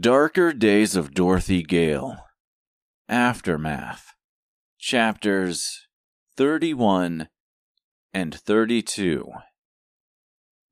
Darker 0.00 0.54
Days 0.54 0.96
of 0.96 1.12
Dorothy 1.12 1.62
Gale. 1.62 2.16
Aftermath. 3.06 4.14
Chapters 4.78 5.88
31 6.38 7.28
and 8.14 8.34
32. 8.34 9.30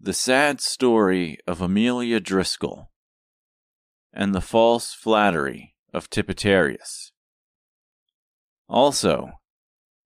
The 0.00 0.14
Sad 0.14 0.62
Story 0.62 1.36
of 1.46 1.60
Amelia 1.60 2.20
Driscoll. 2.20 2.90
And 4.14 4.34
the 4.34 4.40
False 4.40 4.94
Flattery 4.94 5.74
of 5.92 6.08
Tippetarius. 6.08 7.12
Also, 8.66 9.32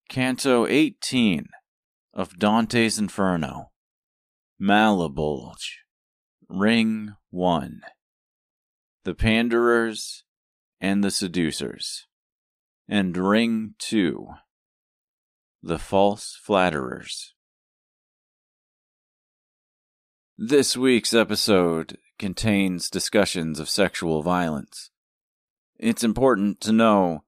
Canto 0.09 0.65
18 0.65 1.45
of 2.12 2.40
Dante's 2.40 2.98
Inferno. 2.98 3.70
Malebolge. 4.59 5.81
Ring 6.49 7.13
1 7.29 7.81
the 9.03 9.15
Panderers 9.15 10.23
and 10.79 11.03
the 11.03 11.09
Seducers, 11.09 12.05
and 12.87 13.17
Ring 13.17 13.73
2 13.79 14.27
The 15.63 15.79
False 15.79 16.37
Flatterers. 16.43 17.33
This 20.37 20.77
week's 20.77 21.15
episode 21.15 21.97
contains 22.19 22.91
discussions 22.91 23.59
of 23.59 23.69
sexual 23.69 24.21
violence. 24.21 24.91
It's 25.79 26.03
important 26.03 26.61
to 26.61 26.71
know 26.71 27.23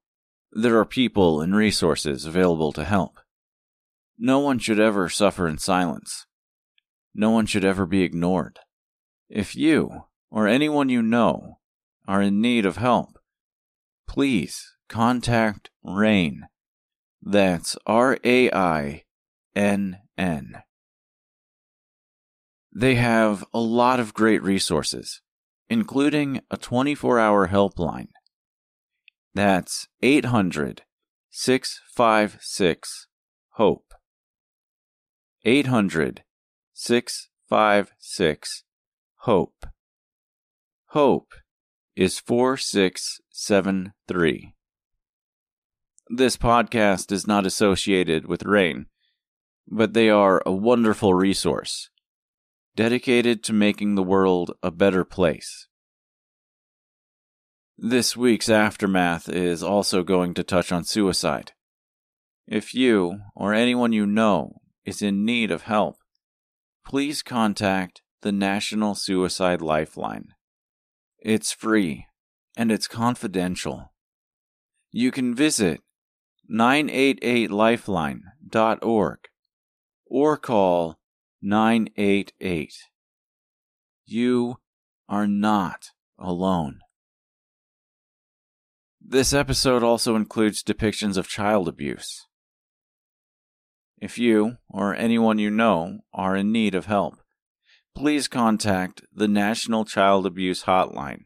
there 0.51 0.77
are 0.77 0.85
people 0.85 1.41
and 1.41 1.55
resources 1.55 2.27
available 2.27 2.71
to 2.73 2.83
help. 2.83 3.17
No 4.19 4.37
one 4.37 4.59
should 4.59 4.79
ever 4.79 5.09
suffer 5.09 5.47
in 5.47 5.57
silence. 5.57 6.27
No 7.15 7.31
one 7.31 7.47
should 7.47 7.65
ever 7.65 7.87
be 7.87 8.03
ignored. 8.03 8.59
If 9.27 9.55
you, 9.55 10.03
or 10.29 10.47
anyone 10.47 10.89
you 10.89 11.01
know, 11.01 11.52
are 12.07 12.21
in 12.21 12.41
need 12.41 12.65
of 12.65 12.77
help, 12.77 13.17
please 14.07 14.75
contact 14.89 15.69
RAINN. 15.83 16.47
That's 17.21 17.77
R 17.85 18.17
A 18.23 18.51
I 18.51 19.03
N 19.55 19.99
N. 20.17 20.63
They 22.75 22.95
have 22.95 23.45
a 23.53 23.59
lot 23.59 23.99
of 23.99 24.13
great 24.13 24.41
resources, 24.43 25.21
including 25.69 26.41
a 26.49 26.57
24 26.57 27.19
hour 27.19 27.47
helpline. 27.47 28.09
That's 29.33 29.87
800 30.01 30.81
656 31.29 33.07
HOPE. 33.51 33.93
800 35.45 36.23
656 36.73 38.63
HOPE. 39.17 39.65
HOPE 40.87 41.33
is 41.95 42.19
4673. 42.19 44.53
This 46.09 46.35
podcast 46.37 47.11
is 47.11 47.27
not 47.27 47.45
associated 47.45 48.25
with 48.27 48.43
RAINN, 48.43 48.87
but 49.67 49.93
they 49.93 50.09
are 50.09 50.41
a 50.45 50.51
wonderful 50.51 51.13
resource 51.13 51.89
dedicated 52.75 53.43
to 53.43 53.53
making 53.53 53.93
the 53.93 54.01
world 54.01 54.51
a 54.63 54.71
better 54.71 55.05
place. 55.05 55.67
This 57.77 58.17
week's 58.17 58.49
aftermath 58.49 59.29
is 59.29 59.61
also 59.61 60.01
going 60.03 60.33
to 60.33 60.43
touch 60.43 60.71
on 60.71 60.83
suicide. 60.83 61.51
If 62.47 62.73
you 62.73 63.19
or 63.35 63.53
anyone 63.53 63.93
you 63.93 64.07
know 64.07 64.61
is 64.83 65.03
in 65.03 65.25
need 65.25 65.51
of 65.51 65.61
help, 65.63 65.97
please 66.85 67.21
contact 67.21 68.01
the 68.21 68.31
National 68.31 68.95
Suicide 68.95 69.61
Lifeline 69.61 70.29
it's 71.23 71.53
free 71.53 72.05
and 72.55 72.71
it's 72.71 72.87
confidential. 72.87 73.91
You 74.91 75.09
can 75.09 75.33
visit 75.33 75.81
988lifeline.org 76.51 79.17
or 80.05 80.37
call 80.37 80.99
988. 81.41 82.73
You 84.05 84.57
are 85.07 85.25
not 85.25 85.91
alone. 86.19 86.79
This 89.01 89.33
episode 89.33 89.81
also 89.83 90.15
includes 90.15 90.61
depictions 90.63 91.17
of 91.17 91.27
child 91.27 91.67
abuse. 91.67 92.27
If 93.97 94.17
you 94.17 94.57
or 94.69 94.93
anyone 94.93 95.39
you 95.39 95.49
know 95.49 95.99
are 96.13 96.35
in 96.35 96.51
need 96.51 96.75
of 96.75 96.87
help, 96.87 97.22
please 97.95 98.27
contact 98.27 99.01
the 99.13 99.27
National 99.27 99.85
Child 99.85 100.25
Abuse 100.25 100.63
Hotline. 100.63 101.25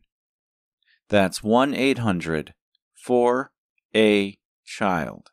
That's 1.10 1.42
1 1.42 1.74
800 1.74 2.54
4 2.96 3.52
A 3.96 4.38
Child. 4.66 5.30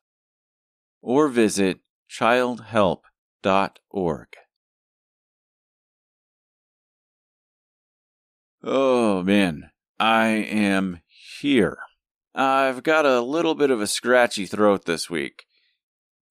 Or 1.03 1.29
visit 1.29 1.81
childhelp.org. 2.11 4.29
Oh 8.63 9.23
man, 9.23 9.71
I 10.01 10.29
am 10.29 11.01
here. 11.41 11.79
I've 12.35 12.83
got 12.83 13.05
a 13.05 13.21
little 13.21 13.55
bit 13.55 13.71
of 13.71 13.83
a 13.83 13.87
scratchy 13.87 14.47
throat 14.47 14.87
this 14.87 15.11
week, 15.11 15.45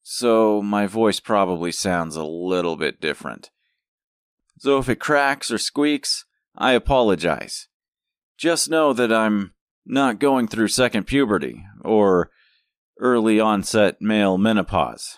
so 0.01 0.59
my 0.61 0.87
voice 0.87 1.19
probably 1.19 1.71
sounds 1.71 2.15
a 2.15 2.23
little 2.23 2.75
bit 2.75 2.99
different. 2.99 3.51
So 4.63 4.77
if 4.77 4.87
it 4.87 5.01
cracks 5.01 5.51
or 5.51 5.57
squeaks, 5.57 6.23
I 6.55 6.71
apologize. 6.71 7.67
Just 8.37 8.69
know 8.69 8.93
that 8.93 9.11
I'm 9.11 9.53
not 9.85 10.19
going 10.19 10.47
through 10.47 10.69
second 10.69 11.03
puberty 11.03 11.65
or 11.81 12.29
early 12.97 13.41
onset 13.41 13.97
male 13.99 14.37
menopause. 14.37 15.17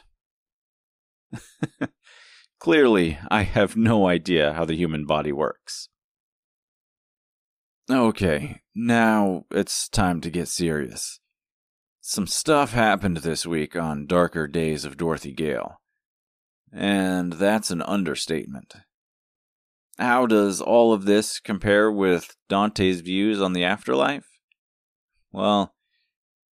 Clearly, 2.59 3.19
I 3.29 3.43
have 3.43 3.77
no 3.77 4.07
idea 4.07 4.53
how 4.53 4.65
the 4.65 4.75
human 4.75 5.05
body 5.05 5.31
works. 5.31 5.89
Okay, 7.87 8.61
now 8.73 9.45
it's 9.51 9.87
time 9.87 10.21
to 10.21 10.31
get 10.31 10.47
serious. 10.47 11.19
Some 12.01 12.25
stuff 12.25 12.73
happened 12.73 13.17
this 13.17 13.45
week 13.45 13.75
on 13.75 14.07
Darker 14.07 14.47
Days 14.47 14.85
of 14.85 14.97
Dorothy 14.97 15.33
Gale. 15.33 15.79
And 16.73 17.33
that's 17.33 17.69
an 17.69 17.83
understatement. 17.83 18.73
How 19.97 20.25
does 20.25 20.59
all 20.59 20.91
of 20.91 21.05
this 21.05 21.39
compare 21.39 21.89
with 21.89 22.35
Dante's 22.49 23.01
views 23.01 23.41
on 23.41 23.53
the 23.53 23.63
afterlife? 23.63 24.27
Well, 25.31 25.73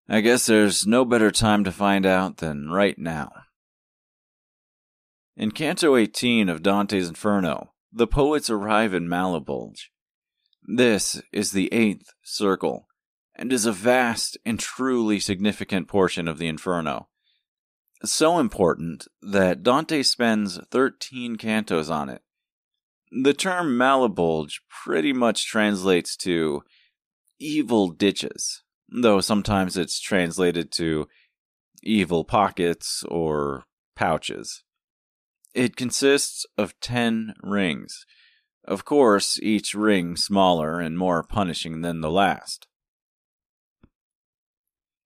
I 0.09 0.22
guess 0.22 0.45
there's 0.45 0.85
no 0.85 1.05
better 1.05 1.31
time 1.31 1.63
to 1.63 1.72
find 1.72 2.05
out 2.05 2.38
than 2.38 2.69
right 2.69 2.97
now. 2.97 3.31
In 5.38 5.51
Canto 5.51 5.95
18 5.95 6.50
of 6.50 6.61
Dante's 6.63 7.07
Inferno, 7.07 7.72
the 7.94 8.07
poets 8.07 8.50
arrive 8.50 8.94
in 8.94 9.07
Malebolge. 9.07 9.89
This 10.63 11.21
is 11.31 11.51
the 11.51 11.71
eighth 11.73 12.09
circle, 12.21 12.88
and 13.35 13.53
is 13.53 13.66
a 13.66 13.71
vast 13.71 14.38
and 14.45 14.59
truly 14.59 15.19
significant 15.19 15.88
portion 15.88 16.27
of 16.27 16.39
the 16.39 16.47
Inferno. 16.47 17.07
So 18.03 18.38
important 18.38 19.07
that 19.21 19.63
Dante 19.63 20.03
spends 20.03 20.59
13 20.71 21.38
cantos 21.38 21.89
on 21.89 22.09
it 22.09 22.21
the 23.12 23.34
term 23.34 23.78
Malebolge 23.78 24.59
pretty 24.84 25.14
much 25.14 25.47
translates 25.47 26.16
to 26.18 26.64
evil 27.39 27.89
ditches, 27.89 28.63
though 28.89 29.22
sometimes 29.22 29.78
it's 29.78 30.00
translated 30.00 30.72
to 30.74 31.07
evil 31.81 32.24
pockets 32.24 33.04
or 33.07 33.63
pouches. 33.95 34.63
It 35.54 35.75
consists 35.75 36.45
of 36.57 36.80
10 36.80 37.33
rings. 37.42 38.06
Of 38.66 38.86
course, 38.86 39.39
each 39.42 39.74
ring 39.74 40.16
smaller 40.16 40.80
and 40.80 40.98
more 40.98 41.24
punishing 41.24 41.81
than 41.81 42.01
the 42.01 42.12
last. 42.12 42.68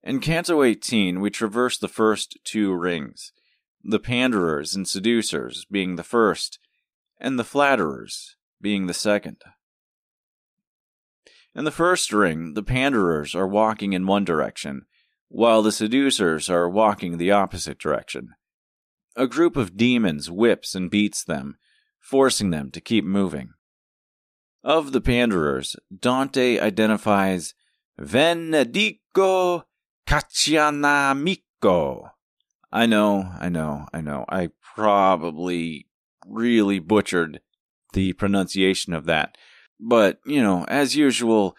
In 0.02 0.20
Canto 0.20 0.62
18, 0.62 1.20
we 1.20 1.30
traverse 1.30 1.78
the 1.78 1.88
first 1.88 2.36
two 2.44 2.74
rings, 2.74 3.32
the 3.82 3.98
Panderers 3.98 4.74
and 4.74 4.86
Seducers 4.86 5.64
being 5.70 5.96
the 5.96 6.02
first, 6.02 6.58
and 7.18 7.38
the 7.38 7.44
flatterers 7.44 8.36
being 8.60 8.86
the 8.86 8.94
second. 8.94 9.42
In 11.54 11.64
the 11.64 11.70
first 11.70 12.12
ring, 12.12 12.54
the 12.54 12.62
panderers 12.62 13.34
are 13.34 13.46
walking 13.46 13.92
in 13.92 14.06
one 14.06 14.24
direction, 14.24 14.86
while 15.28 15.62
the 15.62 15.72
seducers 15.72 16.50
are 16.50 16.68
walking 16.68 17.18
the 17.18 17.30
opposite 17.30 17.78
direction. 17.78 18.30
A 19.16 19.28
group 19.28 19.56
of 19.56 19.76
demons 19.76 20.30
whips 20.30 20.74
and 20.74 20.90
beats 20.90 21.22
them, 21.22 21.56
forcing 22.00 22.50
them 22.50 22.70
to 22.72 22.80
keep 22.80 23.04
moving. 23.04 23.50
Of 24.64 24.92
the 24.92 25.00
panderers, 25.00 25.76
Dante 25.96 26.58
identifies 26.58 27.54
Venedico 28.00 29.62
Caccianamico. 30.06 32.10
I 32.72 32.86
know, 32.86 33.32
I 33.38 33.48
know, 33.48 33.86
I 33.92 34.00
know. 34.00 34.24
I 34.28 34.50
probably 34.74 35.86
really 36.28 36.78
butchered 36.78 37.40
the 37.92 38.12
pronunciation 38.14 38.92
of 38.92 39.06
that. 39.06 39.36
But, 39.80 40.18
you 40.24 40.42
know, 40.42 40.64
as 40.68 40.96
usual, 40.96 41.56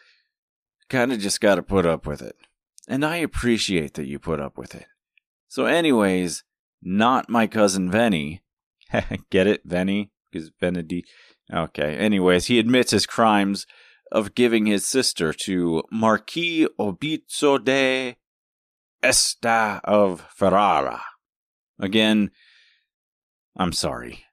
kind 0.90 1.12
of 1.12 1.20
just 1.20 1.42
got 1.42 1.56
to 1.56 1.64
put 1.64 1.86
up 1.86 2.06
with 2.06 2.22
it. 2.22 2.36
And 2.88 3.04
I 3.04 3.18
appreciate 3.18 3.96
that 3.96 4.08
you 4.08 4.20
put 4.20 4.40
up 4.40 4.58
with 4.58 4.76
it. 4.76 4.86
So, 5.48 5.66
anyways, 5.66 6.44
not 6.82 7.30
my 7.30 7.48
cousin 7.48 7.90
Venny. 7.92 8.42
Get 9.30 9.48
it, 9.48 9.68
Venny? 9.68 10.10
Because 10.32 10.52
Venedy. 10.62 11.04
Okay. 11.54 11.98
Anyways, 11.98 12.46
he 12.46 12.60
admits 12.60 12.92
his 12.92 13.06
crimes 13.06 13.66
of 14.12 14.36
giving 14.36 14.66
his 14.66 14.86
sister 14.86 15.34
to 15.34 15.84
Marquis 15.92 16.68
Obizzo 16.80 17.64
de 17.64 18.18
Esta 19.02 19.82
of 19.84 20.26
Ferrara. 20.30 21.02
Again, 21.80 22.32
I'm 23.58 23.72
sorry. 23.72 24.26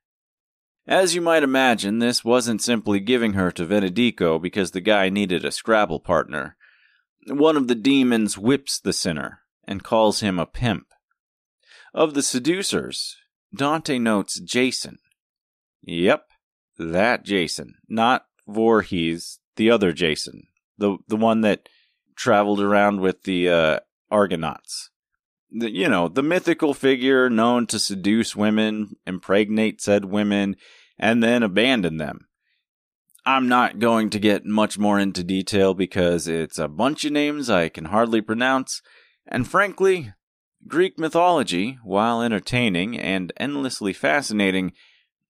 As 0.86 1.14
you 1.14 1.20
might 1.20 1.42
imagine, 1.42 1.98
this 2.00 2.24
wasn't 2.24 2.60
simply 2.60 2.98
giving 2.98 3.34
her 3.34 3.52
to 3.52 3.66
Venedico 3.66 4.40
because 4.40 4.72
the 4.72 4.80
guy 4.80 5.08
needed 5.08 5.44
a 5.44 5.52
Scrabble 5.52 6.00
partner. 6.00 6.56
One 7.28 7.56
of 7.56 7.68
the 7.68 7.76
demons 7.76 8.36
whips 8.36 8.80
the 8.80 8.92
sinner 8.92 9.42
and 9.64 9.84
calls 9.84 10.20
him 10.20 10.38
a 10.38 10.46
pimp. 10.46 10.86
Of 11.94 12.14
the 12.14 12.22
seducers, 12.22 13.16
Dante 13.54 13.98
notes 13.98 14.40
Jason. 14.40 14.98
Yep, 15.82 16.26
that 16.78 17.24
Jason, 17.24 17.74
not 17.88 18.26
Voorhees, 18.48 19.38
the 19.56 19.70
other 19.70 19.92
Jason, 19.92 20.48
the 20.78 20.96
the 21.06 21.16
one 21.16 21.42
that 21.42 21.68
traveled 22.16 22.60
around 22.60 23.00
with 23.00 23.24
the 23.24 23.48
uh, 23.48 23.80
Argonauts. 24.10 24.90
The, 25.54 25.70
you 25.70 25.88
know, 25.88 26.08
the 26.08 26.22
mythical 26.22 26.72
figure 26.72 27.28
known 27.28 27.66
to 27.66 27.78
seduce 27.78 28.34
women, 28.34 28.96
impregnate 29.06 29.82
said 29.82 30.06
women, 30.06 30.56
and 30.98 31.22
then 31.22 31.42
abandon 31.42 31.98
them. 31.98 32.26
I'm 33.24 33.48
not 33.48 33.78
going 33.78 34.10
to 34.10 34.18
get 34.18 34.46
much 34.46 34.78
more 34.78 34.98
into 34.98 35.22
detail 35.22 35.74
because 35.74 36.26
it's 36.26 36.58
a 36.58 36.68
bunch 36.68 37.04
of 37.04 37.12
names 37.12 37.48
I 37.48 37.68
can 37.68 37.86
hardly 37.86 38.20
pronounce, 38.20 38.82
and 39.26 39.46
frankly, 39.46 40.12
Greek 40.66 40.98
mythology, 40.98 41.78
while 41.84 42.22
entertaining 42.22 42.98
and 42.98 43.32
endlessly 43.36 43.92
fascinating, 43.92 44.72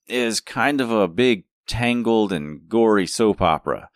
is 0.07 0.41
kind 0.41 0.81
of 0.81 0.91
a 0.91 1.09
big, 1.09 1.45
tangled, 1.67 2.33
and 2.33 2.69
gory 2.69 3.07
soap 3.07 3.43
opera, 3.43 3.91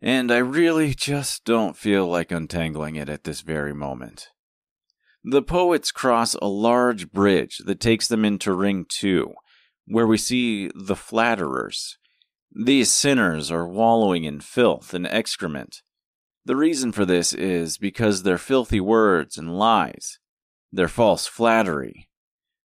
and 0.00 0.30
I 0.30 0.38
really 0.38 0.94
just 0.94 1.44
don't 1.44 1.76
feel 1.76 2.06
like 2.06 2.30
untangling 2.30 2.96
it 2.96 3.08
at 3.08 3.24
this 3.24 3.40
very 3.40 3.74
moment. 3.74 4.28
The 5.24 5.42
poets 5.42 5.90
cross 5.90 6.34
a 6.34 6.46
large 6.46 7.10
bridge 7.10 7.58
that 7.64 7.80
takes 7.80 8.08
them 8.08 8.24
into 8.24 8.52
Ring 8.52 8.84
2, 8.88 9.32
where 9.86 10.06
we 10.06 10.18
see 10.18 10.70
the 10.74 10.96
flatterers. 10.96 11.96
These 12.54 12.92
sinners 12.92 13.50
are 13.50 13.66
wallowing 13.66 14.24
in 14.24 14.40
filth 14.40 14.92
and 14.94 15.06
excrement. 15.06 15.82
The 16.44 16.56
reason 16.56 16.92
for 16.92 17.06
this 17.06 17.32
is 17.32 17.78
because 17.78 18.22
their 18.22 18.38
filthy 18.38 18.80
words 18.80 19.38
and 19.38 19.58
lies 19.58 20.18
their 20.74 20.88
false 20.88 21.26
flattery, 21.26 22.08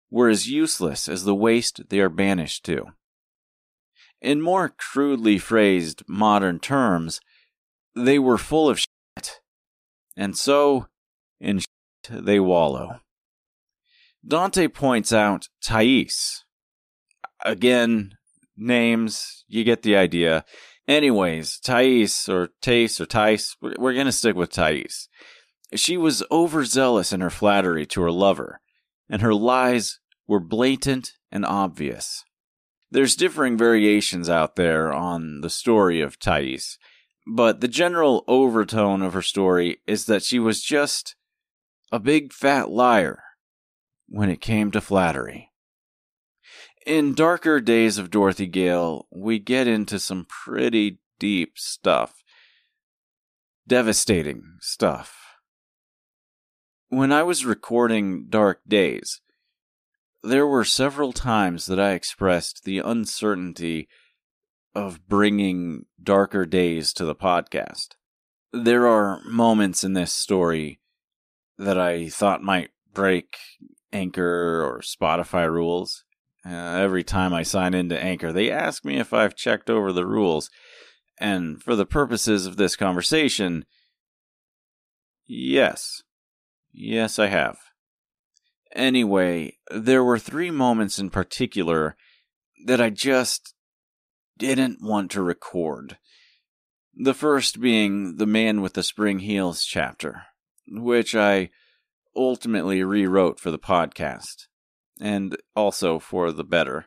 were 0.09 0.29
as 0.29 0.49
useless 0.49 1.07
as 1.07 1.23
the 1.23 1.35
waste 1.35 1.89
they 1.89 1.99
are 1.99 2.09
banished 2.09 2.65
to. 2.65 2.85
In 4.19 4.41
more 4.41 4.69
crudely 4.69 5.37
phrased 5.37 6.03
modern 6.07 6.59
terms, 6.59 7.21
they 7.95 8.17
were 8.17 8.37
full 8.37 8.67
of 8.67 8.79
shit, 8.79 9.41
and 10.17 10.35
so 10.35 10.87
in 11.39 11.59
they 12.09 12.39
wallow. 12.39 12.99
Dante 14.25 14.67
points 14.67 15.13
out 15.13 15.47
Thais. 15.63 16.43
Again, 17.45 18.17
names, 18.57 19.45
you 19.47 19.63
get 19.63 19.81
the 19.81 19.95
idea. 19.95 20.43
Anyways, 20.87 21.59
Thais 21.59 22.27
or 22.27 22.49
Thais 22.61 22.99
or 22.99 23.05
Thais, 23.05 23.55
we're 23.61 23.93
going 23.93 24.05
to 24.05 24.11
stick 24.11 24.35
with 24.35 24.51
Thais. 24.51 25.07
She 25.75 25.97
was 25.97 26.23
overzealous 26.31 27.13
in 27.13 27.21
her 27.21 27.29
flattery 27.29 27.85
to 27.87 28.01
her 28.01 28.11
lover, 28.11 28.59
and 29.07 29.21
her 29.21 29.33
lies 29.33 29.99
were 30.27 30.39
blatant 30.39 31.13
and 31.31 31.45
obvious. 31.45 32.23
There's 32.91 33.15
differing 33.15 33.55
variations 33.55 34.29
out 34.29 34.55
there 34.55 34.91
on 34.91 35.41
the 35.41 35.49
story 35.49 36.01
of 36.01 36.19
Thais, 36.19 36.79
but 37.27 37.61
the 37.61 37.67
general 37.67 38.23
overtone 38.27 39.03
of 39.03 39.13
her 39.13 39.21
story 39.21 39.77
is 39.85 40.05
that 40.05 40.23
she 40.23 40.39
was 40.39 40.63
just 40.63 41.15
a 41.91 41.99
big 41.99 42.33
fat 42.33 42.69
liar 42.69 43.23
when 44.07 44.29
it 44.29 44.41
came 44.41 44.71
to 44.71 44.81
flattery. 44.81 45.51
In 46.85 47.13
darker 47.13 47.59
days 47.59 47.97
of 47.97 48.09
Dorothy 48.09 48.47
Gale, 48.47 49.07
we 49.11 49.39
get 49.39 49.67
into 49.67 49.99
some 49.99 50.25
pretty 50.25 50.99
deep 51.19 51.57
stuff. 51.57 52.23
Devastating 53.67 54.57
stuff 54.61 55.19
when 56.89 57.11
I 57.11 57.21
was 57.21 57.45
recording 57.45 58.25
Dark 58.29 58.61
Days, 58.67 59.21
there 60.23 60.47
were 60.47 60.65
several 60.65 61.13
times 61.13 61.67
that 61.67 61.79
I 61.79 61.91
expressed 61.91 62.63
the 62.63 62.79
uncertainty 62.79 63.87
of 64.73 65.07
bringing 65.07 65.85
darker 66.01 66.45
days 66.45 66.91
to 66.93 67.05
the 67.05 67.15
podcast. 67.15 67.89
There 68.51 68.87
are 68.87 69.21
moments 69.23 69.83
in 69.83 69.93
this 69.93 70.11
story 70.11 70.79
that 71.59 71.77
I 71.77 72.09
thought 72.09 72.41
might 72.41 72.71
break 72.93 73.37
Anchor 73.91 74.63
or 74.63 74.81
Spotify 74.81 75.51
rules. 75.51 76.05
Uh, 76.45 76.51
every 76.51 77.03
time 77.03 77.33
I 77.33 77.43
sign 77.43 77.73
into 77.73 78.01
Anchor, 78.01 78.31
they 78.31 78.49
ask 78.49 78.85
me 78.85 78.97
if 78.97 79.13
I've 79.13 79.35
checked 79.35 79.69
over 79.69 79.91
the 79.91 80.07
rules. 80.07 80.49
And 81.19 81.61
for 81.61 81.75
the 81.75 81.85
purposes 81.85 82.45
of 82.45 82.55
this 82.55 82.77
conversation, 82.77 83.65
yes. 85.27 86.01
Yes, 86.71 87.19
I 87.19 87.27
have. 87.27 87.57
Anyway, 88.73 89.57
there 89.69 90.03
were 90.03 90.19
three 90.19 90.51
moments 90.51 90.97
in 90.97 91.09
particular 91.09 91.97
that 92.65 92.79
I 92.79 92.89
just 92.89 93.53
didn't 94.37 94.81
want 94.81 95.11
to 95.11 95.21
record. 95.21 95.97
The 96.95 97.13
first 97.13 97.59
being 97.59 98.15
the 98.15 98.25
Man 98.25 98.61
with 98.61 98.73
the 98.73 98.83
Spring 98.83 99.19
Heels 99.19 99.65
chapter, 99.65 100.23
which 100.71 101.15
I 101.15 101.49
ultimately 102.15 102.83
rewrote 102.83 103.39
for 103.39 103.51
the 103.51 103.59
podcast, 103.59 104.47
and 104.99 105.37
also 105.55 105.99
for 105.99 106.31
the 106.31 106.43
better. 106.43 106.85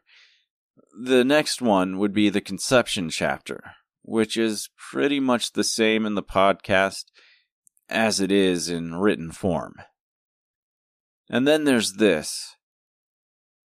The 1.01 1.25
next 1.25 1.63
one 1.63 1.99
would 1.99 2.13
be 2.13 2.29
the 2.29 2.41
Conception 2.41 3.09
chapter, 3.09 3.63
which 4.03 4.37
is 4.37 4.69
pretty 4.77 5.21
much 5.21 5.53
the 5.53 5.65
same 5.65 6.05
in 6.05 6.15
the 6.15 6.23
podcast 6.23 7.05
as 7.89 8.21
it 8.21 8.31
is 8.33 8.69
in 8.69 8.95
written 8.97 9.31
form. 9.33 9.75
And 11.29 11.47
then 11.47 11.65
there's 11.65 11.95
this 11.95 12.57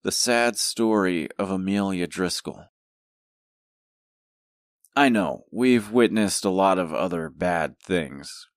the 0.03 0.11
sad 0.11 0.57
story 0.57 1.27
of 1.37 1.51
Amelia 1.51 2.07
Driscoll. 2.07 2.65
I 4.95 5.09
know, 5.09 5.43
we've 5.51 5.91
witnessed 5.91 6.45
a 6.45 6.49
lot 6.49 6.79
of 6.79 6.93
other 6.93 7.29
bad 7.29 7.77
things 7.79 8.47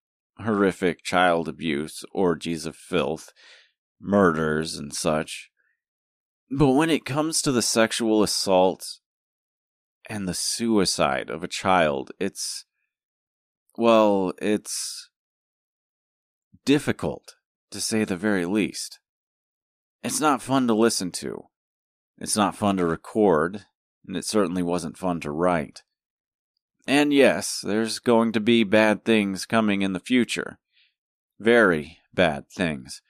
horrific 0.40 1.02
child 1.02 1.48
abuse, 1.48 2.04
orgies 2.12 2.66
of 2.66 2.76
filth, 2.76 3.32
murders, 4.00 4.76
and 4.76 4.94
such. 4.94 5.50
But 6.50 6.72
when 6.72 6.90
it 6.90 7.04
comes 7.04 7.42
to 7.42 7.52
the 7.52 7.62
sexual 7.62 8.22
assault 8.22 8.98
and 10.08 10.26
the 10.26 10.34
suicide 10.34 11.30
of 11.30 11.44
a 11.44 11.48
child, 11.48 12.10
it's. 12.18 12.64
Well, 13.76 14.32
it's 14.42 15.10
difficult, 16.64 17.36
to 17.70 17.80
say 17.80 18.04
the 18.04 18.16
very 18.16 18.44
least. 18.44 18.98
It's 20.02 20.20
not 20.20 20.42
fun 20.42 20.66
to 20.66 20.74
listen 20.74 21.12
to. 21.12 21.44
It's 22.18 22.36
not 22.36 22.56
fun 22.56 22.76
to 22.78 22.86
record, 22.86 23.64
and 24.06 24.16
it 24.16 24.24
certainly 24.24 24.62
wasn't 24.62 24.98
fun 24.98 25.20
to 25.20 25.30
write. 25.30 25.82
And 26.86 27.12
yes, 27.12 27.60
there's 27.62 27.98
going 27.98 28.32
to 28.32 28.40
be 28.40 28.64
bad 28.64 29.04
things 29.04 29.46
coming 29.46 29.82
in 29.82 29.92
the 29.92 30.00
future. 30.00 30.58
Very 31.38 31.98
bad 32.12 32.48
things. 32.50 33.02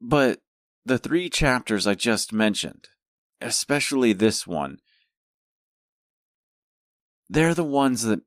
But 0.00 0.40
the 0.84 0.98
three 0.98 1.28
chapters 1.28 1.86
I 1.86 1.94
just 1.94 2.32
mentioned, 2.32 2.88
especially 3.40 4.12
this 4.12 4.46
one, 4.46 4.78
they're 7.28 7.54
the 7.54 7.64
ones 7.64 8.02
that. 8.02 8.20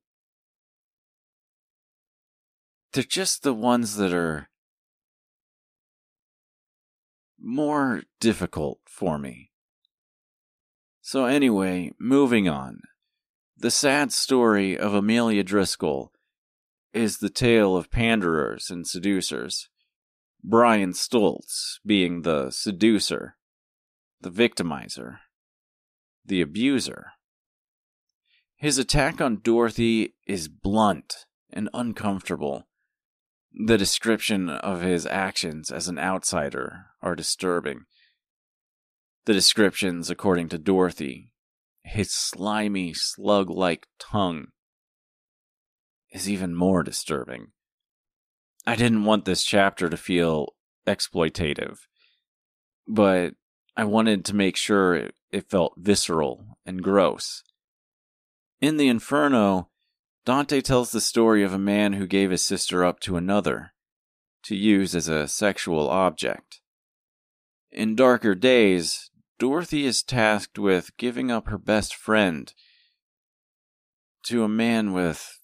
They're 2.91 3.03
just 3.03 3.43
the 3.43 3.53
ones 3.53 3.97
that 3.97 4.13
are 4.13 4.49
more 7.39 8.01
difficult 8.19 8.79
for 8.85 9.19
me. 9.19 9.51
So, 11.01 11.25
anyway, 11.25 11.91
moving 11.99 12.49
on. 12.49 12.81
The 13.61 13.71
sad 13.71 14.13
story 14.13 14.77
of 14.77 14.93
Amelia 14.93 15.43
Driscoll 15.43 16.13
is 16.93 17.17
the 17.17 17.29
tale 17.29 17.75
of 17.75 17.91
panderers 17.91 18.69
and 18.69 18.87
seducers. 18.87 19.67
Brian 20.41 20.93
Stoltz 20.93 21.79
being 21.85 22.21
the 22.21 22.51
seducer, 22.51 23.35
the 24.21 24.31
victimizer, 24.31 25.17
the 26.25 26.39
abuser. 26.39 27.07
His 28.55 28.77
attack 28.77 29.19
on 29.19 29.41
Dorothy 29.43 30.15
is 30.25 30.47
blunt 30.47 31.25
and 31.51 31.67
uncomfortable, 31.73 32.69
The 33.51 33.77
description 33.77 34.49
of 34.49 34.83
his 34.83 35.05
actions 35.05 35.69
as 35.69 35.89
an 35.89 35.99
outsider 35.99 36.85
are 37.01 37.13
disturbing. 37.13 37.81
The 39.25 39.33
descriptions, 39.33 40.09
according 40.09 40.47
to 40.49 40.57
Dorothy, 40.57 41.33
his 41.83 42.13
slimy, 42.13 42.93
slug 42.93 43.49
like 43.49 43.87
tongue, 43.99 44.47
is 46.11 46.29
even 46.29 46.55
more 46.55 46.83
disturbing. 46.83 47.47
I 48.65 48.75
didn't 48.75 49.05
want 49.05 49.25
this 49.25 49.43
chapter 49.43 49.89
to 49.89 49.97
feel 49.97 50.53
exploitative, 50.85 51.77
but 52.87 53.33
I 53.75 53.85
wanted 53.85 54.25
to 54.25 54.35
make 54.35 54.57
sure 54.57 54.95
it, 54.95 55.15
it 55.31 55.49
felt 55.49 55.73
visceral 55.77 56.57
and 56.65 56.83
gross. 56.83 57.43
In 58.61 58.77
the 58.77 58.89
Inferno, 58.89 59.69
Dante 60.25 60.61
tells 60.61 60.91
the 60.91 61.01
story 61.01 61.43
of 61.43 61.53
a 61.53 61.59
man 61.59 61.93
who 61.93 62.05
gave 62.05 62.31
his 62.31 62.45
sister 62.45 62.83
up 62.83 62.99
to 63.01 63.15
another 63.15 63.73
to 64.43 64.55
use 64.55 64.95
as 64.95 65.07
a 65.07 65.27
sexual 65.27 65.89
object. 65.89 66.59
In 67.71 67.95
darker 67.95 68.35
days, 68.35 69.08
Dorothy 69.39 69.85
is 69.85 70.03
tasked 70.03 70.59
with 70.59 70.95
giving 70.97 71.31
up 71.31 71.47
her 71.47 71.57
best 71.57 71.95
friend 71.95 72.53
to 74.23 74.43
a 74.43 74.49
man 74.49 74.91
with 74.91 75.39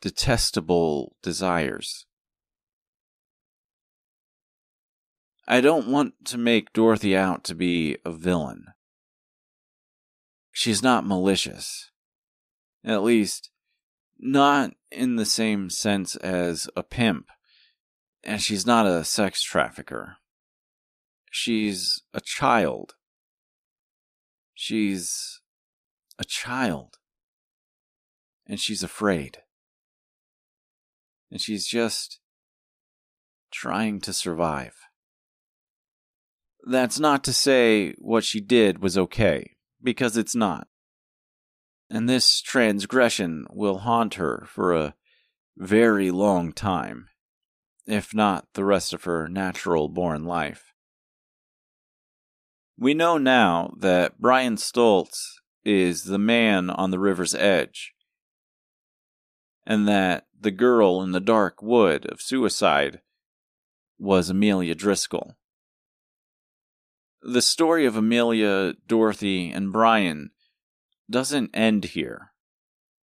detestable 0.00 1.16
desires. 1.22 2.06
I 5.48 5.60
don't 5.60 5.88
want 5.88 6.24
to 6.26 6.38
make 6.38 6.72
Dorothy 6.72 7.16
out 7.16 7.42
to 7.44 7.54
be 7.56 7.96
a 8.04 8.12
villain. 8.12 8.66
She's 10.52 10.82
not 10.82 11.06
malicious. 11.06 11.90
At 12.84 13.02
least, 13.02 13.50
not 14.18 14.74
in 14.92 15.16
the 15.16 15.26
same 15.26 15.68
sense 15.68 16.14
as 16.16 16.68
a 16.76 16.84
pimp, 16.84 17.26
and 18.22 18.40
she's 18.40 18.64
not 18.64 18.86
a 18.86 19.02
sex 19.02 19.42
trafficker. 19.42 20.18
She's 21.38 22.02
a 22.14 22.20
child. 22.22 22.94
She's 24.54 25.42
a 26.18 26.24
child. 26.24 26.96
And 28.46 28.58
she's 28.58 28.82
afraid. 28.82 29.42
And 31.30 31.38
she's 31.38 31.66
just 31.66 32.20
trying 33.52 34.00
to 34.00 34.14
survive. 34.14 34.76
That's 36.66 36.98
not 36.98 37.22
to 37.24 37.34
say 37.34 37.92
what 37.98 38.24
she 38.24 38.40
did 38.40 38.78
was 38.78 38.96
okay, 38.96 39.56
because 39.82 40.16
it's 40.16 40.34
not. 40.34 40.68
And 41.90 42.08
this 42.08 42.40
transgression 42.40 43.44
will 43.50 43.80
haunt 43.80 44.14
her 44.14 44.46
for 44.48 44.74
a 44.74 44.94
very 45.54 46.10
long 46.10 46.54
time, 46.54 47.08
if 47.86 48.14
not 48.14 48.46
the 48.54 48.64
rest 48.64 48.94
of 48.94 49.04
her 49.04 49.28
natural 49.28 49.90
born 49.90 50.24
life. 50.24 50.72
We 52.78 52.92
know 52.92 53.16
now 53.16 53.74
that 53.78 54.20
Brian 54.20 54.56
Stoltz 54.56 55.40
is 55.64 56.04
the 56.04 56.18
man 56.18 56.68
on 56.68 56.90
the 56.90 56.98
river's 56.98 57.34
edge, 57.34 57.94
and 59.66 59.88
that 59.88 60.26
the 60.38 60.50
girl 60.50 61.02
in 61.02 61.12
the 61.12 61.20
dark 61.20 61.62
wood 61.62 62.06
of 62.06 62.20
suicide 62.20 63.00
was 63.98 64.28
Amelia 64.28 64.74
Driscoll. 64.74 65.36
The 67.22 67.42
story 67.42 67.86
of 67.86 67.96
Amelia, 67.96 68.74
Dorothy, 68.86 69.50
and 69.50 69.72
Brian 69.72 70.30
doesn't 71.10 71.50
end 71.54 71.86
here, 71.86 72.32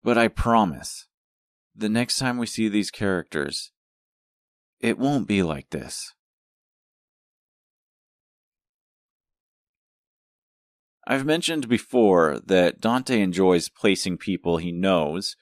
but 0.04 0.18
I 0.18 0.30
promise 0.30 1.08
the 1.76 1.90
next 1.90 2.18
time 2.18 2.38
we 2.38 2.48
see 2.48 2.68
these 2.68 2.92
characters, 2.92 3.72
it 4.80 4.98
won't 4.98 5.28
be 5.28 5.44
like 5.44 5.70
this. 5.70 6.14
I've 11.10 11.26
mentioned 11.26 11.68
before 11.68 12.40
that 12.46 12.80
Dante 12.80 13.20
enjoys 13.20 13.68
placing 13.68 14.20
people 14.20 14.58
he 14.58 14.72
knows, 14.72 15.36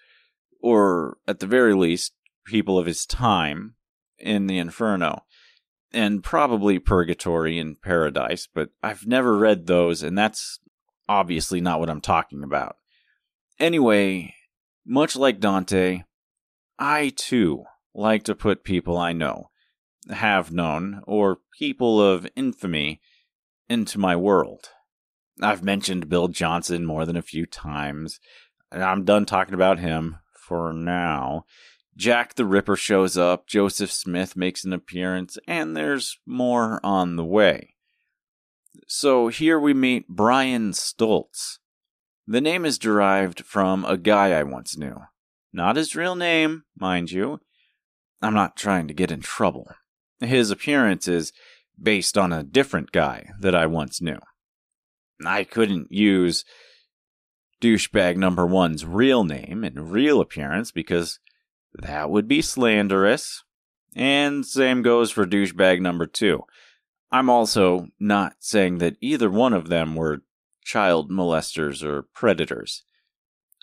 or 0.61 1.17
at 1.27 1.39
the 1.39 1.45
very 1.45 1.73
least, 1.73 2.13
people 2.45 2.79
of 2.79 2.85
his 2.85 3.05
time, 3.05 3.75
in 4.17 4.47
the 4.47 4.59
Inferno, 4.59 5.25
and 5.91 6.23
probably 6.23 6.79
Purgatory 6.79 7.59
and 7.59 7.81
Paradise, 7.81 8.47
but 8.51 8.69
I've 8.81 9.05
never 9.05 9.37
read 9.37 9.67
those, 9.67 10.03
and 10.03 10.17
that's 10.17 10.59
obviously 11.09 11.59
not 11.59 11.81
what 11.81 11.89
I'm 11.89 11.99
talking 11.99 12.43
about. 12.43 12.77
Anyway, 13.59 14.35
much 14.85 15.17
like 15.17 15.41
Dante, 15.41 16.03
I 16.79 17.11
too 17.13 17.65
like 17.93 18.23
to 18.23 18.35
put 18.35 18.63
people 18.63 18.97
I 18.97 19.11
know, 19.11 19.49
have 20.09 20.49
known, 20.49 21.01
or 21.05 21.39
people 21.59 22.01
of 22.01 22.25
infamy 22.37 23.01
into 23.67 23.99
my 23.99 24.15
world. 24.15 24.69
I've 25.41 25.63
mentioned 25.63 26.09
Bill 26.09 26.27
Johnson 26.27 26.85
more 26.85 27.05
than 27.05 27.17
a 27.17 27.21
few 27.21 27.45
times. 27.45 28.19
and 28.71 28.83
I'm 28.83 29.05
done 29.05 29.25
talking 29.25 29.53
about 29.53 29.79
him 29.79 30.17
for 30.33 30.73
now. 30.73 31.45
Jack 31.95 32.35
the 32.35 32.45
Ripper 32.45 32.75
shows 32.75 33.17
up, 33.17 33.47
Joseph 33.47 33.91
Smith 33.91 34.35
makes 34.35 34.63
an 34.63 34.73
appearance, 34.73 35.37
and 35.47 35.75
there's 35.75 36.19
more 36.25 36.79
on 36.83 37.15
the 37.15 37.25
way. 37.25 37.75
So 38.87 39.29
here 39.29 39.59
we 39.59 39.73
meet 39.73 40.07
Brian 40.07 40.71
Stoltz. 40.71 41.57
The 42.27 42.41
name 42.41 42.65
is 42.65 42.77
derived 42.77 43.45
from 43.45 43.85
a 43.85 43.97
guy 43.97 44.31
I 44.37 44.43
once 44.43 44.77
knew. 44.77 44.97
Not 45.53 45.75
his 45.75 45.95
real 45.95 46.15
name, 46.15 46.65
mind 46.77 47.11
you. 47.11 47.39
I'm 48.21 48.33
not 48.33 48.57
trying 48.57 48.87
to 48.89 48.93
get 48.93 49.11
in 49.11 49.21
trouble. 49.21 49.71
His 50.19 50.51
appearance 50.51 51.07
is 51.07 51.31
based 51.81 52.17
on 52.17 52.33
a 52.33 52.43
different 52.43 52.91
guy 52.91 53.29
that 53.39 53.55
I 53.55 53.65
once 53.65 54.01
knew. 54.01 54.19
I 55.25 55.43
couldn't 55.43 55.91
use 55.91 56.45
douchebag 57.61 58.17
number 58.17 58.45
one's 58.45 58.85
real 58.85 59.23
name 59.23 59.63
and 59.63 59.91
real 59.91 60.21
appearance 60.21 60.71
because 60.71 61.19
that 61.73 62.09
would 62.09 62.27
be 62.27 62.41
slanderous. 62.41 63.43
And 63.95 64.45
same 64.45 64.81
goes 64.83 65.11
for 65.11 65.25
douchebag 65.25 65.81
number 65.81 66.05
two. 66.05 66.43
I'm 67.11 67.29
also 67.29 67.87
not 67.99 68.35
saying 68.39 68.79
that 68.79 68.97
either 69.01 69.29
one 69.29 69.53
of 69.53 69.69
them 69.69 69.95
were 69.95 70.23
child 70.63 71.09
molesters 71.09 71.83
or 71.83 72.03
predators. 72.13 72.83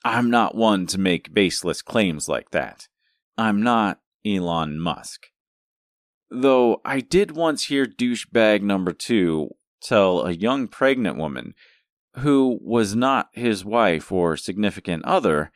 I'm 0.05 0.31
not 0.31 0.55
one 0.55 0.87
to 0.89 0.99
make 0.99 1.35
baseless 1.35 1.83
claims 1.83 2.29
like 2.29 2.51
that. 2.51 2.89
I'm 3.37 3.63
not 3.63 4.01
Elon 4.27 4.81
Musk. 4.81 5.27
Though 6.31 6.81
I 6.85 7.01
did 7.01 7.33
once 7.33 7.67
hear 7.67 7.87
douchebag 7.87 8.63
number 8.63 8.93
two 8.93 9.51
tell 9.85 10.23
a 10.23 10.33
young 10.33 10.67
pregnant 10.67 11.17
woman 11.17 11.55
who 12.19 12.59
was 12.63 12.97
not 12.97 13.29
his 13.33 13.65
wife 13.65 14.11
or 14.11 14.37
significant 14.37 15.05
other 15.05 15.53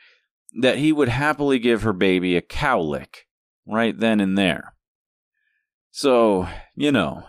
that 0.61 0.78
he 0.78 0.92
would 0.92 1.08
happily 1.08 1.58
give 1.58 1.82
her 1.82 1.92
baby 1.92 2.37
a 2.37 2.40
cow 2.42 2.80
lick 2.80 3.26
right 3.66 3.99
then 3.99 4.20
and 4.20 4.37
there. 4.37 4.75
So, 5.90 6.49
you 6.75 6.92
know, 6.92 7.25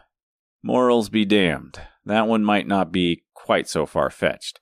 morals 0.64 1.10
be 1.10 1.26
damned. 1.26 1.80
That 2.06 2.28
one 2.28 2.44
might 2.44 2.68
not 2.68 2.92
be 2.92 3.24
quite 3.34 3.68
so 3.68 3.86
far 3.86 4.10
fetched. 4.10 4.60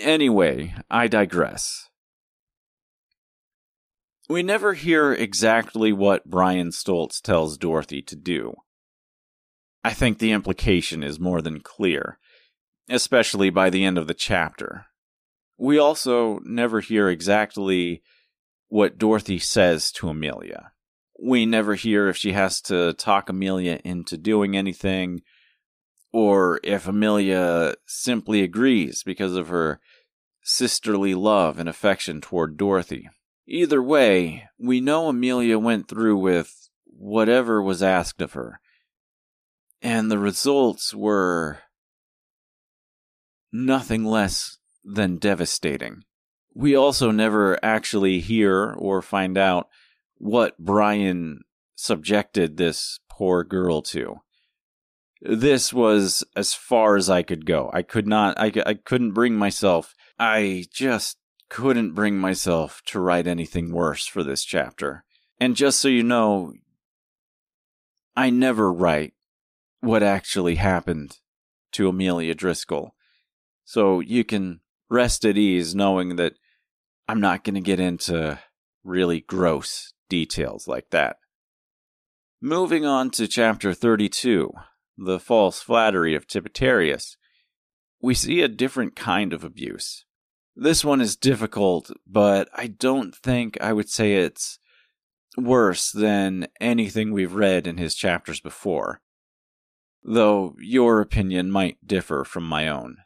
Anyway, 0.00 0.74
I 0.90 1.08
digress. 1.08 1.88
We 4.28 4.42
never 4.42 4.72
hear 4.72 5.12
exactly 5.12 5.92
what 5.92 6.24
Brian 6.30 6.70
Stoltz 6.70 7.20
tells 7.20 7.58
Dorothy 7.58 8.00
to 8.02 8.16
do. 8.16 8.54
I 9.84 9.92
think 9.92 10.18
the 10.18 10.32
implication 10.32 11.02
is 11.02 11.20
more 11.20 11.42
than 11.42 11.60
clear, 11.60 12.18
especially 12.88 13.50
by 13.50 13.68
the 13.68 13.84
end 13.84 13.98
of 13.98 14.06
the 14.06 14.14
chapter. 14.14 14.86
We 15.58 15.78
also 15.78 16.40
never 16.44 16.80
hear 16.80 17.10
exactly 17.10 18.02
what 18.68 18.98
Dorothy 18.98 19.38
says 19.38 19.92
to 19.92 20.08
Amelia. 20.08 20.72
We 21.22 21.44
never 21.44 21.74
hear 21.74 22.08
if 22.08 22.16
she 22.16 22.32
has 22.32 22.62
to 22.62 22.94
talk 22.94 23.28
Amelia 23.28 23.78
into 23.84 24.16
doing 24.16 24.56
anything, 24.56 25.20
or 26.12 26.60
if 26.64 26.88
Amelia 26.88 27.74
simply 27.86 28.42
agrees 28.42 29.02
because 29.04 29.36
of 29.36 29.48
her 29.48 29.80
sisterly 30.42 31.14
love 31.14 31.58
and 31.58 31.68
affection 31.68 32.20
toward 32.20 32.56
Dorothy. 32.56 33.08
Either 33.46 33.82
way, 33.82 34.48
we 34.58 34.80
know 34.80 35.08
Amelia 35.08 35.58
went 35.58 35.88
through 35.88 36.16
with 36.16 36.70
whatever 36.86 37.62
was 37.62 37.82
asked 37.82 38.22
of 38.22 38.32
her, 38.32 38.60
and 39.84 40.10
the 40.10 40.18
results 40.18 40.94
were 40.94 41.58
nothing 43.52 44.04
less 44.04 44.56
than 44.82 45.18
devastating. 45.18 46.02
We 46.54 46.74
also 46.74 47.10
never 47.10 47.62
actually 47.62 48.20
hear 48.20 48.74
or 48.78 49.02
find 49.02 49.36
out 49.36 49.68
what 50.16 50.58
Brian 50.58 51.40
subjected 51.76 52.56
this 52.56 52.98
poor 53.10 53.44
girl 53.44 53.82
to. 53.82 54.16
This 55.20 55.72
was 55.72 56.24
as 56.34 56.54
far 56.54 56.96
as 56.96 57.10
I 57.10 57.22
could 57.22 57.44
go. 57.44 57.70
I 57.72 57.82
could 57.82 58.06
not, 58.06 58.38
I, 58.38 58.52
I 58.64 58.74
couldn't 58.74 59.12
bring 59.12 59.36
myself, 59.36 59.94
I 60.18 60.64
just 60.72 61.18
couldn't 61.50 61.92
bring 61.92 62.16
myself 62.18 62.80
to 62.86 63.00
write 63.00 63.26
anything 63.26 63.70
worse 63.70 64.06
for 64.06 64.22
this 64.22 64.44
chapter. 64.44 65.04
And 65.38 65.56
just 65.56 65.78
so 65.78 65.88
you 65.88 66.02
know, 66.02 66.54
I 68.16 68.30
never 68.30 68.72
write 68.72 69.12
what 69.84 70.02
actually 70.02 70.56
happened 70.56 71.18
to 71.72 71.88
Amelia 71.88 72.34
Driscoll. 72.34 72.94
So 73.64 74.00
you 74.00 74.24
can 74.24 74.60
rest 74.88 75.24
at 75.24 75.36
ease 75.36 75.74
knowing 75.74 76.16
that 76.16 76.34
I'm 77.08 77.20
not 77.20 77.44
going 77.44 77.54
to 77.54 77.60
get 77.60 77.80
into 77.80 78.38
really 78.82 79.20
gross 79.20 79.92
details 80.08 80.66
like 80.66 80.90
that. 80.90 81.16
Moving 82.40 82.84
on 82.84 83.10
to 83.12 83.26
chapter 83.26 83.72
32, 83.72 84.50
the 84.98 85.18
false 85.18 85.60
flattery 85.60 86.14
of 86.14 86.26
Tippetarius, 86.26 87.16
we 88.00 88.14
see 88.14 88.42
a 88.42 88.48
different 88.48 88.94
kind 88.94 89.32
of 89.32 89.44
abuse. 89.44 90.04
This 90.54 90.84
one 90.84 91.00
is 91.00 91.16
difficult, 91.16 91.90
but 92.06 92.48
I 92.54 92.68
don't 92.68 93.14
think 93.14 93.58
I 93.60 93.72
would 93.72 93.88
say 93.88 94.14
it's 94.14 94.58
worse 95.36 95.90
than 95.90 96.46
anything 96.60 97.12
we've 97.12 97.34
read 97.34 97.66
in 97.66 97.78
his 97.78 97.94
chapters 97.94 98.40
before, 98.40 99.00
though 100.04 100.54
your 100.60 101.00
opinion 101.00 101.50
might 101.50 101.86
differ 101.86 102.24
from 102.24 102.44
my 102.44 102.68
own. 102.68 102.98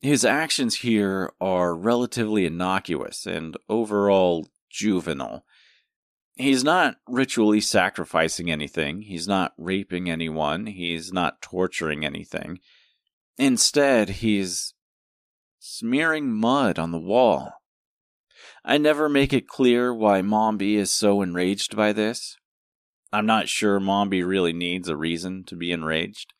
His 0.00 0.24
actions 0.24 0.76
here 0.76 1.32
are 1.40 1.76
relatively 1.76 2.44
innocuous 2.44 3.26
and 3.26 3.56
overall 3.68 4.48
juvenile. 4.68 5.44
He's 6.34 6.64
not 6.64 6.96
ritually 7.06 7.60
sacrificing 7.60 8.50
anything, 8.50 9.02
he's 9.02 9.28
not 9.28 9.52
raping 9.58 10.08
anyone, 10.10 10.66
he's 10.66 11.12
not 11.12 11.42
torturing 11.42 12.04
anything. 12.04 12.58
Instead, 13.38 14.08
he's 14.08 14.74
smearing 15.58 16.32
mud 16.32 16.78
on 16.78 16.90
the 16.90 16.98
wall. 16.98 17.52
I 18.64 18.78
never 18.78 19.08
make 19.08 19.32
it 19.32 19.46
clear 19.46 19.94
why 19.94 20.22
Mombi 20.22 20.74
is 20.74 20.90
so 20.90 21.22
enraged 21.22 21.76
by 21.76 21.92
this. 21.92 22.36
I'm 23.12 23.26
not 23.26 23.48
sure 23.48 23.78
Mombi 23.78 24.26
really 24.26 24.52
needs 24.52 24.88
a 24.88 24.96
reason 24.96 25.44
to 25.44 25.56
be 25.56 25.70
enraged. 25.70 26.32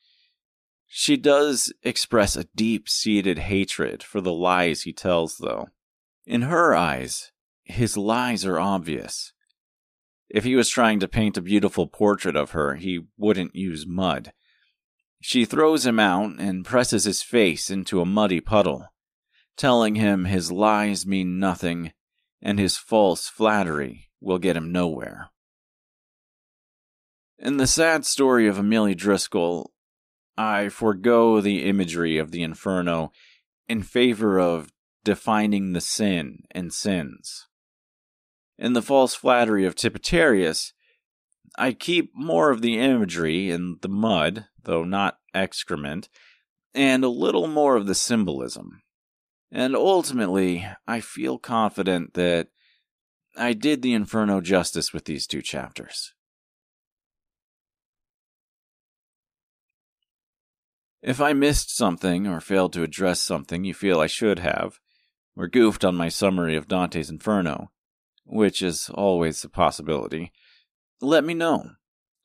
She 0.86 1.16
does 1.16 1.72
express 1.82 2.36
a 2.36 2.48
deep 2.54 2.88
seated 2.88 3.38
hatred 3.38 4.02
for 4.02 4.20
the 4.20 4.32
lies 4.32 4.82
he 4.82 4.92
tells, 4.92 5.38
though. 5.38 5.68
In 6.26 6.42
her 6.42 6.74
eyes, 6.74 7.32
his 7.64 7.96
lies 7.96 8.44
are 8.44 8.58
obvious. 8.60 9.32
If 10.28 10.44
he 10.44 10.56
was 10.56 10.68
trying 10.68 11.00
to 11.00 11.08
paint 11.08 11.36
a 11.36 11.42
beautiful 11.42 11.86
portrait 11.86 12.36
of 12.36 12.52
her, 12.52 12.76
he 12.76 13.00
wouldn't 13.16 13.54
use 13.54 13.86
mud. 13.86 14.32
She 15.20 15.44
throws 15.44 15.86
him 15.86 16.00
out 16.00 16.40
and 16.40 16.64
presses 16.64 17.04
his 17.04 17.22
face 17.22 17.70
into 17.70 18.00
a 18.00 18.06
muddy 18.06 18.40
puddle, 18.40 18.86
telling 19.56 19.94
him 19.96 20.24
his 20.24 20.50
lies 20.50 21.06
mean 21.06 21.38
nothing 21.38 21.92
and 22.42 22.58
his 22.58 22.76
false 22.76 23.28
flattery 23.28 24.10
will 24.20 24.38
get 24.38 24.56
him 24.56 24.72
nowhere. 24.72 25.30
In 27.42 27.56
the 27.56 27.66
sad 27.66 28.06
story 28.06 28.46
of 28.46 28.56
Amelia 28.56 28.94
Driscoll, 28.94 29.72
I 30.38 30.68
forego 30.68 31.40
the 31.40 31.64
imagery 31.64 32.16
of 32.16 32.30
the 32.30 32.44
inferno 32.44 33.10
in 33.68 33.82
favor 33.82 34.38
of 34.38 34.72
defining 35.02 35.72
the 35.72 35.80
sin 35.80 36.44
and 36.52 36.72
sins. 36.72 37.48
In 38.58 38.74
the 38.74 38.80
false 38.82 39.16
flattery 39.16 39.66
of 39.66 39.74
Tippetarius, 39.74 40.72
I 41.58 41.72
keep 41.72 42.12
more 42.14 42.50
of 42.50 42.62
the 42.62 42.78
imagery 42.78 43.50
in 43.50 43.78
the 43.82 43.88
mud, 43.88 44.46
though 44.62 44.84
not 44.84 45.18
excrement, 45.34 46.08
and 46.76 47.02
a 47.02 47.08
little 47.08 47.48
more 47.48 47.74
of 47.74 47.86
the 47.86 47.96
symbolism. 47.96 48.82
And 49.50 49.74
ultimately, 49.74 50.64
I 50.86 51.00
feel 51.00 51.38
confident 51.38 52.14
that 52.14 52.50
I 53.36 53.52
did 53.52 53.82
the 53.82 53.94
Inferno 53.94 54.40
justice 54.40 54.92
with 54.92 55.06
these 55.06 55.26
two 55.26 55.42
chapters. 55.42 56.14
If 61.02 61.20
I 61.20 61.32
missed 61.32 61.74
something 61.76 62.28
or 62.28 62.40
failed 62.40 62.72
to 62.74 62.84
address 62.84 63.20
something 63.20 63.64
you 63.64 63.74
feel 63.74 64.00
I 64.00 64.06
should 64.06 64.38
have, 64.38 64.78
or 65.36 65.48
goofed 65.48 65.84
on 65.84 65.96
my 65.96 66.08
summary 66.08 66.54
of 66.54 66.68
Dante's 66.68 67.10
Inferno, 67.10 67.72
which 68.24 68.62
is 68.62 68.88
always 68.88 69.42
a 69.42 69.48
possibility, 69.48 70.32
let 71.00 71.24
me 71.24 71.34
know. 71.34 71.72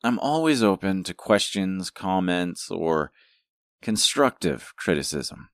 I'm 0.04 0.20
always 0.20 0.62
open 0.62 1.02
to 1.04 1.14
questions, 1.14 1.90
comments, 1.90 2.70
or 2.70 3.10
constructive 3.82 4.72
criticism. 4.76 5.48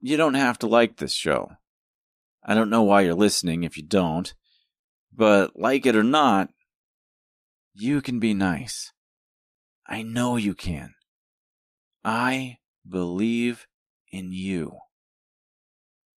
You 0.00 0.16
don't 0.16 0.34
have 0.34 0.58
to 0.60 0.66
like 0.66 0.96
this 0.96 1.12
show. 1.12 1.52
I 2.42 2.54
don't 2.54 2.70
know 2.70 2.82
why 2.82 3.02
you're 3.02 3.14
listening 3.14 3.64
if 3.64 3.76
you 3.76 3.82
don't, 3.82 4.32
but 5.14 5.58
like 5.58 5.84
it 5.84 5.94
or 5.94 6.02
not, 6.02 6.48
you 7.74 8.00
can 8.00 8.18
be 8.18 8.32
nice. 8.32 8.92
I 9.86 10.00
know 10.00 10.36
you 10.36 10.54
can. 10.54 10.94
I 12.04 12.58
believe 12.88 13.66
in 14.10 14.32
you. 14.32 14.78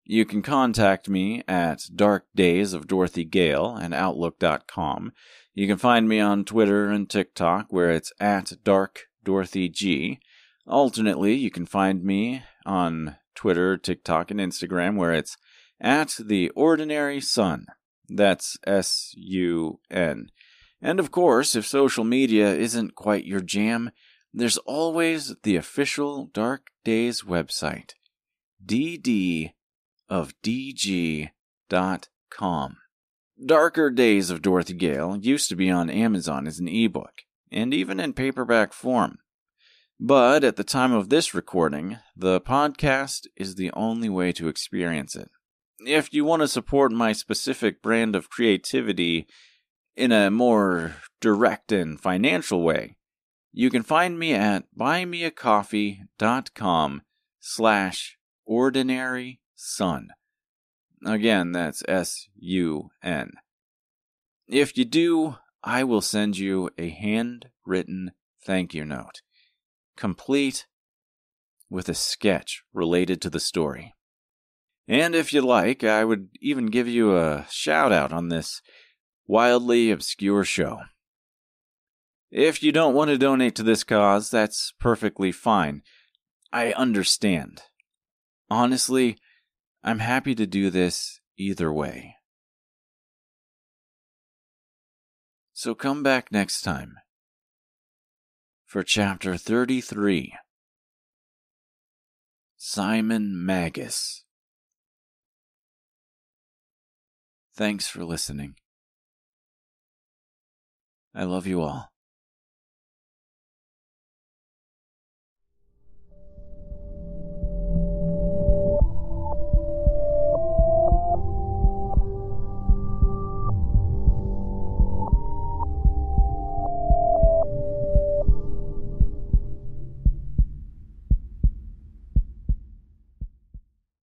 You 0.04 0.24
can 0.24 0.42
contact 0.42 1.08
me 1.08 1.42
at 1.46 1.82
Dark 1.94 2.26
Days 2.34 2.72
of 2.72 2.86
Dorothy 2.86 3.24
Gale 3.24 3.76
and 3.76 3.94
Outlook.com. 3.94 5.12
You 5.54 5.66
can 5.66 5.78
find 5.78 6.08
me 6.08 6.18
on 6.18 6.44
Twitter 6.44 6.88
and 6.88 7.08
TikTok 7.08 7.66
where 7.70 7.90
it's 7.90 8.12
at 8.18 8.52
Dark 8.64 9.02
Dorothy 9.22 9.68
G. 9.68 10.18
Alternately, 10.66 11.34
you 11.34 11.50
can 11.50 11.66
find 11.66 12.02
me 12.02 12.42
on 12.66 13.16
Twitter, 13.34 13.76
TikTok, 13.76 14.30
and 14.30 14.40
Instagram 14.40 14.96
where 14.96 15.12
it's 15.12 15.36
at 15.80 16.16
The 16.18 16.50
Ordinary 16.50 17.20
Sun. 17.20 17.66
That's 18.08 18.56
S 18.66 19.12
U 19.16 19.80
N. 19.90 20.28
And 20.80 20.98
of 20.98 21.10
course, 21.10 21.54
if 21.54 21.66
social 21.66 22.04
media 22.04 22.52
isn't 22.54 22.94
quite 22.94 23.24
your 23.24 23.40
jam, 23.40 23.90
there's 24.34 24.58
always 24.58 25.34
the 25.42 25.56
official 25.56 26.26
Dark 26.32 26.68
Days 26.84 27.22
website, 27.22 27.92
ddofdg.com. 28.64 29.52
Darker 33.44 33.90
Days 33.90 34.30
of 34.30 34.42
Dorothy 34.42 34.74
Gale 34.74 35.16
used 35.20 35.48
to 35.48 35.56
be 35.56 35.70
on 35.70 35.90
Amazon 35.90 36.46
as 36.46 36.58
an 36.58 36.68
ebook, 36.68 37.22
and 37.50 37.74
even 37.74 37.98
in 37.98 38.12
paperback 38.12 38.72
form. 38.72 39.18
But 39.98 40.44
at 40.44 40.56
the 40.56 40.64
time 40.64 40.92
of 40.92 41.08
this 41.08 41.34
recording, 41.34 41.98
the 42.16 42.40
podcast 42.40 43.26
is 43.36 43.54
the 43.54 43.70
only 43.72 44.08
way 44.08 44.32
to 44.32 44.48
experience 44.48 45.14
it. 45.14 45.30
If 45.80 46.12
you 46.12 46.24
want 46.24 46.42
to 46.42 46.48
support 46.48 46.92
my 46.92 47.12
specific 47.12 47.82
brand 47.82 48.16
of 48.16 48.30
creativity 48.30 49.26
in 49.96 50.12
a 50.12 50.30
more 50.30 50.96
direct 51.20 51.72
and 51.72 52.00
financial 52.00 52.62
way, 52.62 52.96
you 53.52 53.70
can 53.70 53.82
find 53.82 54.18
me 54.18 54.34
at 54.34 54.64
buymeacoffee.com 54.78 57.02
slash 57.40 58.18
ordinary 58.44 59.40
sun. 59.54 60.08
Again, 61.04 61.52
that's 61.52 61.82
S-U-N. 61.86 63.32
If 64.48 64.76
you 64.76 64.84
do, 64.84 65.36
I 65.62 65.84
will 65.84 66.00
send 66.00 66.38
you 66.38 66.70
a 66.78 66.88
handwritten 66.88 68.12
thank 68.44 68.74
you 68.74 68.84
note, 68.84 69.22
complete 69.96 70.66
with 71.70 71.88
a 71.88 71.94
sketch 71.94 72.62
related 72.72 73.20
to 73.22 73.30
the 73.30 73.40
story. 73.40 73.94
And 74.88 75.14
if 75.14 75.32
you 75.32 75.40
like, 75.40 75.84
I 75.84 76.04
would 76.04 76.28
even 76.40 76.66
give 76.66 76.88
you 76.88 77.16
a 77.16 77.46
shout 77.48 77.92
out 77.92 78.12
on 78.12 78.28
this 78.28 78.60
wildly 79.26 79.90
obscure 79.90 80.44
show. 80.44 80.80
If 82.32 82.62
you 82.62 82.72
don't 82.72 82.94
want 82.94 83.10
to 83.10 83.18
donate 83.18 83.54
to 83.56 83.62
this 83.62 83.84
cause, 83.84 84.30
that's 84.30 84.72
perfectly 84.80 85.32
fine. 85.32 85.82
I 86.50 86.72
understand. 86.72 87.60
Honestly, 88.48 89.18
I'm 89.84 89.98
happy 89.98 90.34
to 90.36 90.46
do 90.46 90.70
this 90.70 91.20
either 91.36 91.70
way. 91.70 92.16
So 95.52 95.74
come 95.74 96.02
back 96.02 96.32
next 96.32 96.62
time 96.62 96.94
for 98.64 98.82
Chapter 98.82 99.36
33 99.36 100.34
Simon 102.56 103.44
Magus. 103.44 104.24
Thanks 107.54 107.88
for 107.88 108.06
listening. 108.06 108.54
I 111.14 111.24
love 111.24 111.46
you 111.46 111.60
all. 111.60 111.91